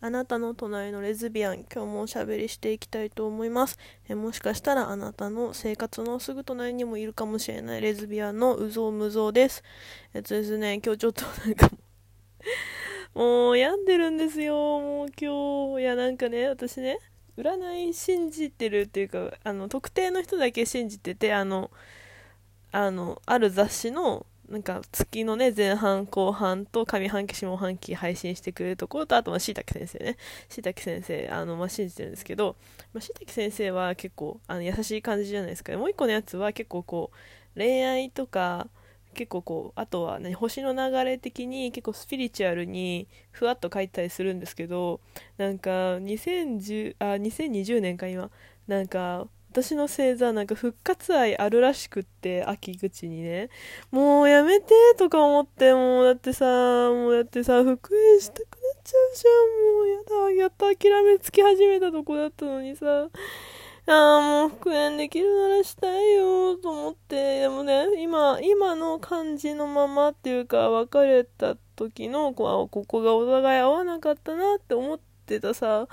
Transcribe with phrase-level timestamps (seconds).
[0.00, 3.78] あなたの隣のレズビアン今日もおしゃべりしていきたいと思います。
[4.08, 9.64] えもしかしたらあなたの生活のすぐ隣にもいるかもしれないレズビアンのうぞうむぞうです。
[10.14, 10.80] えっとですね。
[10.84, 11.68] 今日ちょっとなんか
[13.12, 14.54] もう病んでるんですよ。
[14.54, 15.82] もう今日。
[15.82, 17.00] いやなんかね私ね
[17.36, 21.72] 占い信じてるっていうかあの特定の人だけ信じててあの
[22.70, 30.16] あのある雑誌のなんか月のね、前半後半と上半期下半期配信してくれるところと、あとま椎茸先生ね。
[30.48, 32.56] 椎茸先生、あの、まあ、信じてるんですけど、
[32.94, 35.76] まあ、椎茸先生は結構、あの、優しい感じじゃないですか。
[35.76, 38.68] もう一個のやつは結構こう、恋愛とか、
[39.14, 45.00] 結構こう、あとは何、星の流れ的に結構スピリチュアルにふわっと書いたりするんですけど、
[45.36, 48.30] なんか、2010、あ、2020年か今、
[48.66, 53.48] なんか、私の星座なんか復活愛あるらしくって秋口にね。
[53.90, 59.76] もうやめてとか思ってもうだってさもうだってさ復縁したくなっちゃうじゃん。
[59.76, 63.08] もうやだやっと諦めつき始めたとこだったのにさ。
[63.90, 67.40] ああもう復縁できるならしたいよと思って。
[67.40, 75.88] でもね今今の感じのままっていうか別れた時のこうここがお互い合わなかったなって思ってたさ。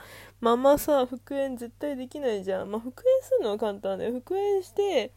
[0.46, 2.70] まあまさ復縁絶対できないじゃん。
[2.70, 4.12] まあ復縁するのは簡単だよ。
[4.12, 5.12] 復縁して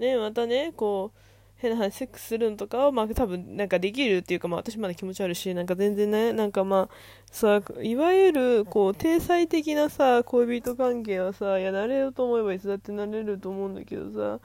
[0.00, 1.18] ねまたねこう
[1.58, 6.94] 変な話セックスするのとかはまあ多分なんかできるっていうかまあ私まだ気持ち悪いしなんか全然ねなんかまあ
[7.30, 14.40] さいわゆるこう体裁的なさ恋人関係はさいやなれようと思えばいつだってなれると思うんだけどさ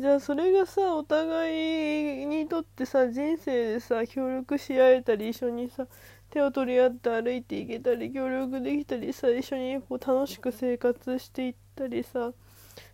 [0.00, 5.86] じゃあそれがさお互いにとってさ人生でさ協力し合えたり一緒にさ
[6.30, 12.32] 手を取り合って歩いていけたり協力できたりさ一緒にこう楽しく生活していったりさ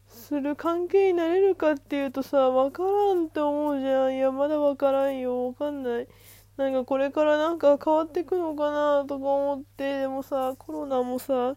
[0.09, 4.17] する関係になれるかっていうとさ分からんって思うじゃん。
[4.17, 5.51] いやまだ分からんよ。
[5.51, 6.09] 分かんない。
[6.57, 11.57] なんかこれからなんか変わっていくのかなとか思ってでもさコロナもさ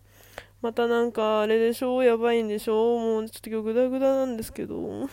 [0.62, 2.02] またなんかあれでしょ？
[2.04, 2.98] やばいんでしょ？
[2.98, 5.08] もうちょっと今日グダグダなんですけど。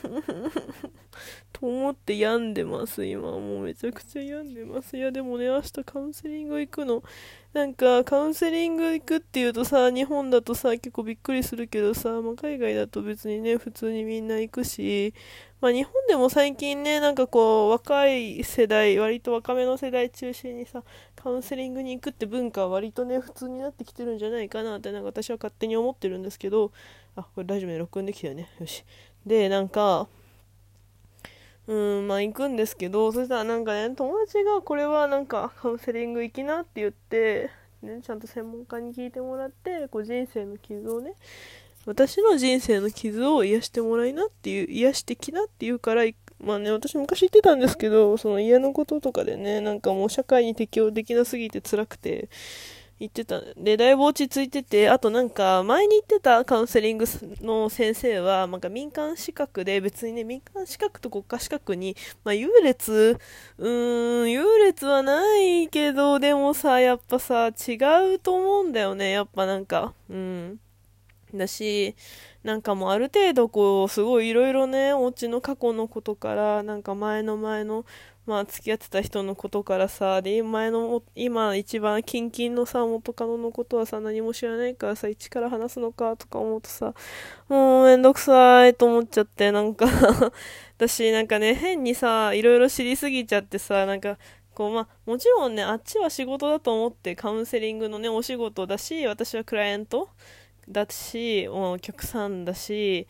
[1.52, 3.30] と思って病んでます今。
[3.30, 4.96] もうめちゃくちゃ病んでます。
[4.96, 7.02] いやでもね明日カウンセリング行くの。
[7.52, 15.14] なんかカウンセリング行くっていうとさ日本だとさ結構びっくりするけどさ、まあ、海外だと別にね普通にみんな行くし。
[15.60, 20.82] まあ、日本でも最近ね、なんかこう、若い世代、割と若めの世代中心にさ、
[21.24, 26.70] カウンセリングに行くって文化は割とね、普通になってきてるんじゃないかなって、なんか私は勝手に思ってるんですけど、
[27.16, 28.50] あ、これラジオで録音できたよね。
[28.60, 28.84] よし。
[29.24, 30.06] で、なんか、
[31.66, 37.48] うん、まあ行くんですけど、そしたらなんかね、友達がこれはなんかカウンセリング行きなって言って、
[37.80, 41.14] ね、ちゃんと専門家に聞いてもらって、こう人生の傷をね、
[41.86, 52.28] 私の人生の傷を癒してもらいなっていう、癒してきなって言うから行、まあね、私昔言ってたんですけど、その家のこととかでね、なんかもう社会に適応できなすぎて辛くて、
[53.00, 53.40] 言ってた。
[53.56, 57.06] で、だいぶ落ち着いてて、あとなんか、前に言ってたカウンセリング
[57.40, 63.18] の先生は、なんか民間資格で、別にね、民間資格と国家資格に、まあ、優劣、
[63.58, 67.74] うーん、優劣はないけど、でもさ、やっぱさ、違
[68.14, 70.60] うと思うんだよね、やっぱなんか、うん。
[71.38, 71.96] だし、
[72.42, 77.84] なんかもうある程度こう、すごいいろいろね、お家の過去のことから、なんか前の前の、
[78.26, 86.94] まあ付き合ってた人のことからさ、で、前の、今一番キンキンのさ、元カノのことはさ、何も知らないからさ、一から話すのかとか思うとさ、
[87.48, 89.86] もうめんどくさいと思っちゃって、なんか
[90.78, 94.18] 私なんかね、変にさ、いろいろ知りすぎちゃってさ、なんか、
[94.54, 100.08] こうまあ、もちろんね、あっちは仕事だと思ってカウンセリングのね、お仕事だし、私はクライアント
[100.68, 103.06] だし、もうお客さんだし、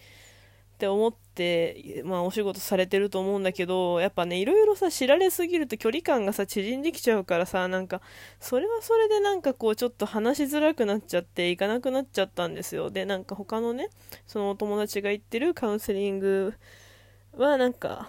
[0.75, 8.01] って思って、まあお仕事されてると思うんだけど、やっぱね、いろいろさ、知られすぎると距離感がさ、縮んできちゃうからさ、なんか、
[8.41, 12.91] それはそれでなんかこう、ちょっと話しづらくなっちゃって、行かなくなっちゃったんですよ。
[12.91, 13.89] で、なんか他のね、
[14.27, 16.55] そのお友達が行ってるカウンセリング
[17.37, 18.09] はなんか、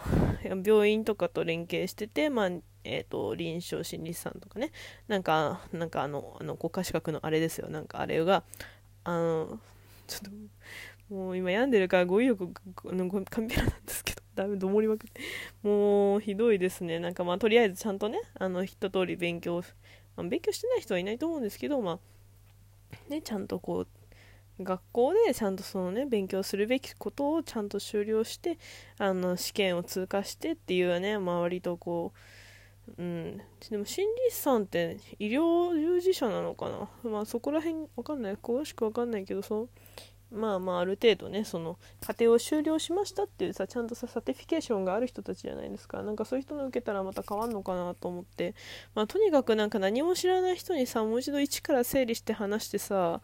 [0.64, 2.50] 病院とかと連携してて、まあ、
[2.84, 4.72] えっ、と、臨床心理士さんとかね、
[5.08, 8.44] なんか、なんかあの、あの国家資格のあれですよ、なんかあれが、
[9.06, 9.60] あの、
[10.08, 10.32] ちょっ
[11.10, 12.52] と、もう今病んでるから語彙力、
[12.86, 15.22] のカンペラなんですけど、だいぶどもりまくって、
[15.64, 17.00] もうひどいですね。
[17.00, 19.64] なんかまあとりあえずちゃんとね、あの、一通り勉強、
[20.18, 23.88] まあ、勉強してない人はいないと思うんですけど、まあ、ね、ちゃんとこう、
[24.64, 28.58] 学校でちゃんとそのね、勉強するべきことをちゃんと修了して、
[28.98, 32.20] あの、試験を通過してっていうね、まあ割とこう、
[32.98, 36.70] うん、でも心理師さんって医療従事者なのか
[37.04, 37.10] な？
[37.10, 38.36] まあそこら辺わかんない。
[38.36, 39.68] 詳しくわかんないけどそ
[40.32, 46.04] まあまあある程度ねその課程を修了しましたっていうさちゃんとさ certification がある人たちじゃないですか。
[46.04, 48.56] なんかそういう人の受けたらまた変わんのかなと思って。
[48.94, 53.22] まあとにかくなんか何も知らない人にさもう一度一から整理して話してさ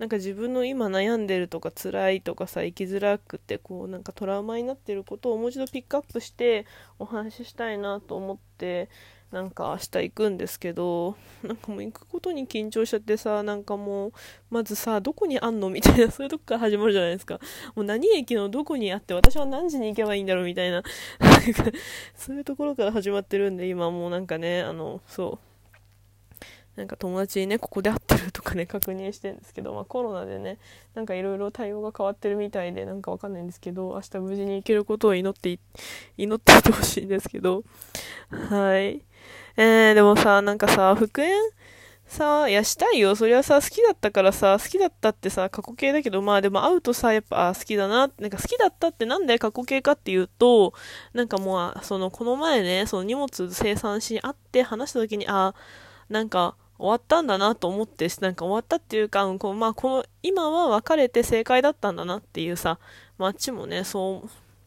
[0.00, 6.64] なんか自分の今悩んでるとか辛いとかさ生きづらくてこうなんかトラウマになってることをもう一度ピックアップして
[6.98, 8.88] お話ししたいなと思って
[9.30, 14.12] なんか明日行くんですけど、 なんかもう行くことに緊張しちゃってさ、なんかもう、
[14.50, 17.38] まずさ、どこにあんのみたいな、 そういうとこから始まるじゃないですか。
[17.76, 20.82] もう何駅のどこにあって、私は何時に行けばいいんだろうみたいな、
[22.16, 25.50] そういうところから始まってるんで、今もうなんかね、あの、そう。
[26.74, 28.09] なんか友達にね、ここで会って
[28.50, 30.58] かね、確認してるんですけど、まあコロナでね、
[30.94, 35.58] なんかいろいろ対応が変わってるみたいで、なんかわかんないんですけど、明日無事に行けることを祈って
[36.18, 37.62] 祈っていてほしいんですけど、
[38.30, 39.02] はい。
[39.56, 41.32] えー、でもさ、なんかさ、復縁
[42.06, 43.14] さ、いや、したいよ。
[43.14, 50.74] そりゃさ、好きだったからさ、好きだったってさ、過去形だけど、まあでも会うとさ、やっぱ、好きだな、なんか好きだったってなんで過去形かっていうと、
[51.12, 55.54] なんかもう、その、この前ね、その荷物生産しに会って話した時に、あ、
[56.08, 62.78] なんか、終わったんだなと思って、なんか終わったっていうか、こうまあ、この、今は別れて正解だったんだなっていうさ、
[63.18, 64.24] まあ、あっちもね、そ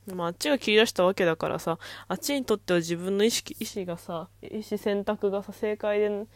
[0.07, 6.27] う、まあ、あっちが切り出したわけだからさ、あっちにとっては自分の意識、意思がさ、意思選択がさ、正解で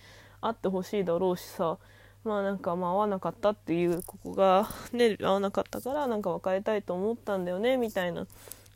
[0.41, 1.77] あってほしいだろうしさ、
[2.23, 8.25] まあなんかまあ合わなかったっていう、ここがね、合わなかったからなんか別れたいと思ったんだよね、みたいな。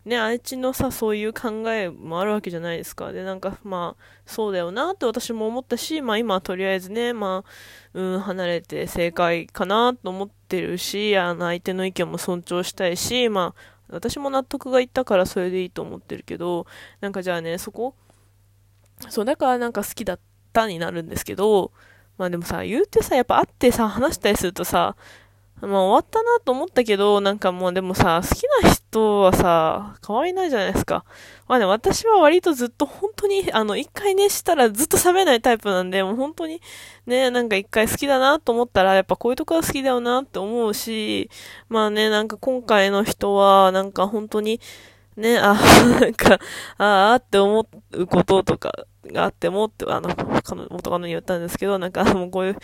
[0.04, 3.12] ね、あいちのさ、そういう考えもあるわけじゃないですか。
[3.12, 16.66] で、なんかまあ、そうだよなって私も思ったし、まあ今とりあえずね、まあ、うん、離れて正解かなと思ってるし、あの相手の意見も尊重したいし、まあ、私も納得がいったからそれでいいと思ってるけど、
[17.00, 17.94] なんかじゃあね、そこ、
[19.10, 20.20] そう、だからなんか好きだっ
[20.52, 21.72] たになるんですけど、
[22.18, 24.96] まあでもさ、言うてさ、やっぱ会ってさ、話したりするとさ、
[25.62, 31.06] まあ終わったなと思ったけど、なんかもうでもさ、好きな人はさ、変わりないじゃないですか。
[31.48, 36.62] まあね、私は割とずっと本当に、あの、一回ね、したらずっと冷めないタイプなんで、もう本当に、
[37.06, 41.30] ね、なんか一回好きだなと思ったら、やっぱこういうとこが好きだよなって思うし、
[41.70, 44.60] まあね、なんか今回の人は、なんか本当に、
[45.18, 45.54] ね、あ、
[46.00, 46.40] なんか、
[46.78, 48.72] ああって思うこととか
[49.06, 50.10] があってもって、あの、
[50.44, 52.60] 彼元カノに言ったんですけど、なんかもうこういう、こ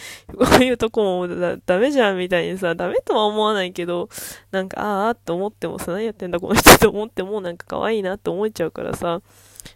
[0.59, 4.09] ういうとこもだダメじゃんみたいにさ、ダメとは思わないけど、
[4.51, 9.21] なんか、ああって思ってもさ、何やってんだこの人って思っても、なんか可愛いなって思えちゃうからさ、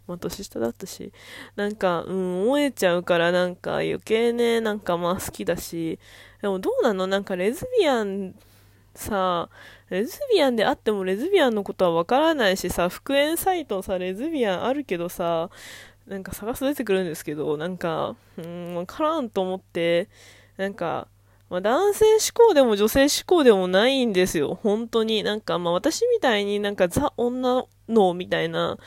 [0.07, 1.11] まあ年下だったし、
[1.57, 5.99] なんか、うん、思えちゃうからなんか余計ね、なんかまあ好きだし、
[6.41, 7.05] でもどうなの？
[7.07, 8.33] なんかレズビアン
[8.95, 9.49] さ、
[9.89, 15.49] レズビアンであってもレズビアンのことはわからないしさ、復縁サイトさ、レズビアンあるけどさ、
[16.07, 20.09] なんか探す出てくるんですけど、なんか、うん、わからんと思って、
[20.57, 21.07] なんか、
[21.49, 24.57] まあ、男性志向でも女性志向でもないんですよ。
[24.63, 25.21] 本当に。
[25.23, 28.77] なんか、まあ私みたいになんかザ女のみたいな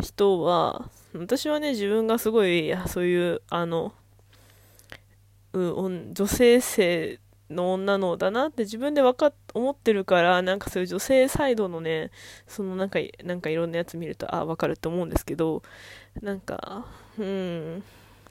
[0.00, 3.92] 人は、私はね、自分がすごい、そういう、あの、
[5.52, 7.20] うん、女性性
[7.54, 12.10] の女のだなって自分でわかっ、思ってるから、なんかそういう女性サイドのね、
[12.46, 15.62] そのなんか、なんかいろんなやつ見ると、あ、わかるって思うんですけど、
[16.20, 16.86] なんか、
[17.18, 17.82] うん、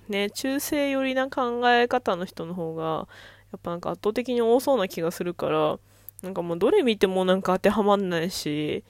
[0.10, 3.08] ね、中性寄りな考え方の人の方が、
[3.52, 5.80] やっぱなんか圧倒的に多そうな気がするから、
[6.22, 8.84] なんかもうどれ見てもなんか当てはまんないし、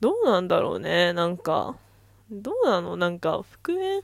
[0.00, 1.76] どうなんだろうね、なんか、
[2.30, 2.96] どうなの？
[2.96, 4.02] なんか、復縁、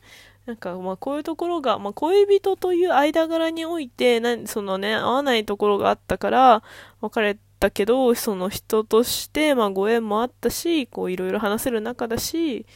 [0.50, 6.64] なんか、まあ、こういうところが、まあ、恋人という間柄において、なそのね、合わないところがあったから、
[7.00, 12.66] 別れたけど、その人として、まあ、ご縁もあったし、こう、いろいろ話せる仲だし、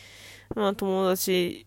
[0.54, 1.66] まあ、友達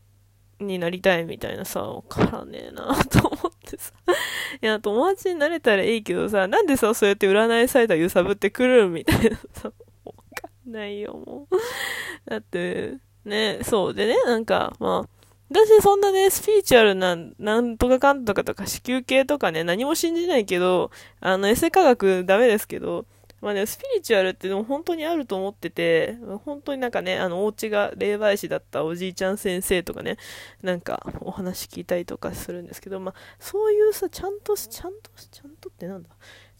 [0.62, 3.91] になりたいみたいなさ、わからねえなと思ってさ。
[4.63, 9.74] いや、友達になれたらいいけどさ、なんでさ、そうやって占いサイト揺さぶってくるみたいなさ、
[10.05, 12.29] わかんないよ、もう。
[12.29, 15.16] だって、ね、そうでね、なんか、まあ、
[15.50, 23.06] 私そんなね、スピーチュアルな、なんとかかんとかとか、子宮系とかね、何も信じないけど、あの、エセ科学ダメですけど、
[23.39, 30.18] まあね、スピリチュアルってでも本当にあると思ってて、本当になんかね、あの、お家が霊媒師だったおじいちゃん先生とかね、
[30.63, 36.10] なんかお話聞いたりとかするんですけど、まあ、そういうさ、ちゃんと、ちゃんと、ちゃんとってなんだ？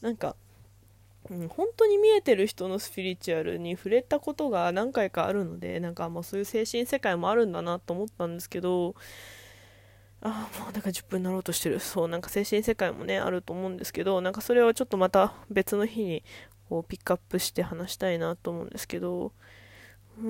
[0.01, 0.36] なんか、
[1.29, 8.96] うん、本当に見えてる人のスピリチュアルに触れたことが何回かあるのでなんかまあそういう精神世界もあるんだなと思ったんですけど
[10.22, 11.79] ああもうなんか10分になろうとしてる。
[11.79, 16.24] そうなんか精神世界もねあると思うんですけどなんかそれはちょっとまた別の日に
[16.69, 19.31] こうピックアップして話したいなと思うんですけど
[20.19, 20.27] うー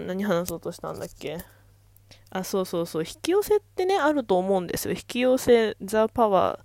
[0.00, 1.38] ん何話そうとしたんだっけ？
[2.30, 3.04] あそうそうそう。
[3.04, 4.94] 引き寄せってねあると思うんですよ。
[4.94, 6.62] 引き寄せザ・パワー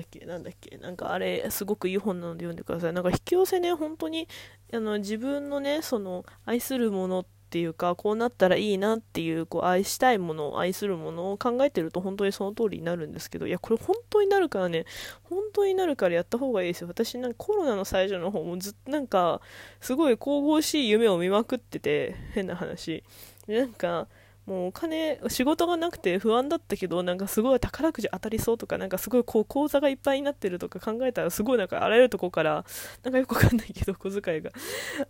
[0.00, 0.26] ったっけ？
[0.26, 0.76] なんだっけ？
[0.78, 2.92] なんかあれすごくいい本なので読んでください。
[2.92, 4.28] なんか引き寄せね本当に
[4.72, 14.86] あの自分のねその愛するものっていうかこうなったらいいなっていうこう愛したいもの愛するものを考えてると本当にその通りになるんですけどいやこれ本当になるからね
[15.22, 16.88] 本当になるからやった方がいいですよ。
[16.88, 19.40] 私なんかコロナの最初の方もずっとなんか
[19.80, 23.04] すごい神々しい夢を見まくってて変な話。
[23.46, 24.08] なんか
[24.46, 32.64] もうお金、仕事がなくて不安だったけど、なんかすごい宝くじ当たりそうとか、なんかすごいこう口座がいっぱいになってるとか考えたら、すごいなんかあらゆるとこから、
[33.02, 34.50] なんかよくわかんないけど、小遣いが。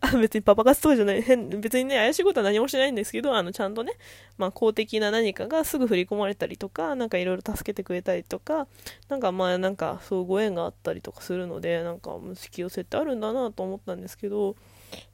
[0.01, 3.95] あ、別にパパ活とかじゃない、変、別にね、怪しいことは何もしないんですけど、あの、ちゃんとね、
[4.39, 8.69] まあ公的な何かがすぐ振り込まれたりとか、なんかいろいろ助けてくれたりとか、
[9.09, 14.55] なんかまあなんかそうご縁があったりとかするので、なんか引き寄せってあるんだなと思ったんですけど、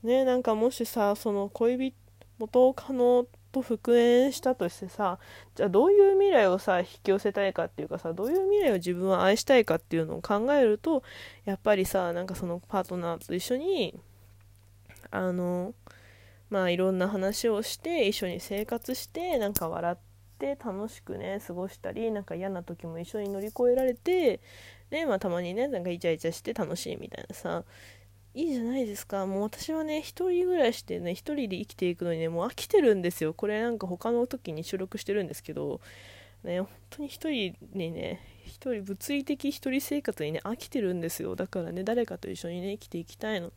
[0.03, 1.95] ね、なんかもしさ、その恋人、
[2.39, 5.19] 元カノと復縁したとしてさ
[5.54, 11.02] じゃあどういう未来をさ引き寄せたいかっていうかさどういう未来を自分は愛したいかっていうのを考えると
[11.45, 13.99] やっぱりさなんかそのパートナーと一緒に
[15.11, 15.75] あの
[16.50, 19.97] まあいろんな話をして一緒に生活してなんか笑っ
[20.38, 24.40] て楽しくね過ごしたりなんか嫌な時も一緒に乗り越えられて
[24.90, 27.64] ねまあたまにねなんかイチャイチャして楽しいみたいなさ
[28.35, 29.27] いいじゃないですか。
[29.27, 33.35] もう私はね、一人暮らしでね、一人で生きていくのにね、もう飽きてるんですよ。
[33.35, 35.81] これなんか他の時に収録してるんですけど、
[36.45, 41.35] ね、本当に一人にね、一人、物理的一人生活にね、飽きてるんですよ。
[41.35, 43.53] だからね、誰かと一緒にね、生きていきたいの。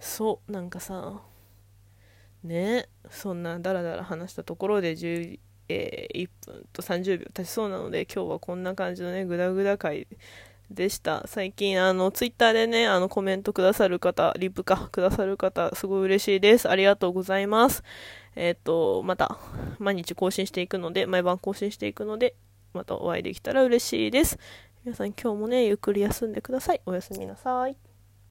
[0.00, 1.22] そう、なんかさ、
[2.42, 10.08] ね、そんなダラダラ話したところで10、えー、1分と30秒経ちそうなので、今日はこんな感じのね、グダグダ回
[10.74, 11.26] でした。
[11.26, 16.68] 最近、あの、ツイッターでね、あの、コメントくださる方、リプか、くださる方、すごい嬉しいです。
[16.68, 17.82] ありがとうございます。
[18.36, 19.38] えっ、と、また、
[19.78, 22.34] 毎日更新していくので、毎晩更新していくので、
[22.72, 24.38] またお会いできたら嬉しいです。
[24.84, 26.80] 皆さん今日もね、ゆっくり休んでください。
[26.86, 27.91] おやすみなさい。